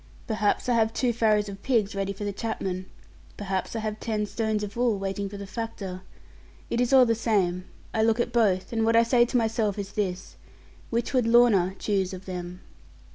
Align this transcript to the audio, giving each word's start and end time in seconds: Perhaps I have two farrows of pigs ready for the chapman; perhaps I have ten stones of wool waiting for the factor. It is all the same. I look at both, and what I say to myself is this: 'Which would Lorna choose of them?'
Perhaps 0.25 0.67
I 0.67 0.73
have 0.73 0.93
two 0.93 1.13
farrows 1.13 1.47
of 1.47 1.61
pigs 1.61 1.93
ready 1.93 2.11
for 2.11 2.23
the 2.23 2.33
chapman; 2.33 2.87
perhaps 3.37 3.75
I 3.75 3.81
have 3.81 3.99
ten 3.99 4.25
stones 4.25 4.63
of 4.63 4.75
wool 4.75 4.97
waiting 4.97 5.29
for 5.29 5.37
the 5.37 5.45
factor. 5.45 6.01
It 6.71 6.81
is 6.81 6.91
all 6.91 7.05
the 7.05 7.13
same. 7.13 7.65
I 7.93 8.01
look 8.01 8.19
at 8.19 8.33
both, 8.33 8.73
and 8.73 8.83
what 8.83 8.95
I 8.95 9.03
say 9.03 9.25
to 9.25 9.37
myself 9.37 9.77
is 9.77 9.91
this: 9.93 10.37
'Which 10.89 11.13
would 11.13 11.27
Lorna 11.27 11.75
choose 11.77 12.15
of 12.15 12.25
them?' 12.25 12.61